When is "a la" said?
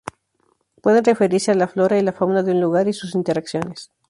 1.51-1.67